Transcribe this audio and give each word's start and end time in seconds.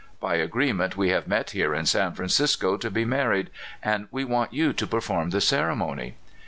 *' 0.15 0.19
By 0.19 0.37
agreement 0.37 0.97
we 0.97 1.09
have 1.09 1.27
met 1.27 1.51
here 1.51 1.75
in 1.75 1.85
San 1.85 2.13
Francisco 2.13 2.75
to 2.75 2.89
be 2.89 3.05
married, 3.05 3.51
and 3.83 4.07
we 4.09 4.23
want 4.25 4.51
you 4.51 4.73
to 4.73 4.87
per 4.87 4.99
form 4.99 5.29
the 5.29 5.41
ceremony." 5.41 6.15